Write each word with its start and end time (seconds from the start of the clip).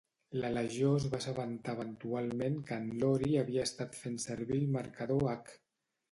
La 0.43 0.49
legió 0.53 0.91
es 0.99 1.03
va 1.09 1.17
assabentar 1.17 1.75
eventualment 1.75 2.57
que 2.69 2.77
en 2.83 2.87
Lori 3.03 3.35
havia 3.41 3.65
estat 3.69 3.99
fent 4.05 4.17
servir 4.23 4.57
el 4.63 4.73
marcador 4.77 5.27
H. 5.35 5.53